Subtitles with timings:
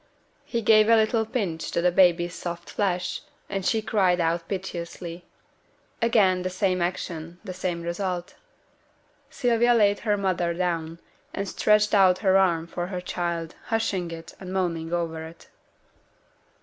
[0.45, 5.25] He gave a little pinch to the baby's soft flesh, and she cried out piteously;
[6.01, 8.33] again the same action, the same result.
[9.29, 10.97] Sylvia laid her mother down,
[11.35, 15.49] and stretched out her arms for her child, hushing it, and moaning over it.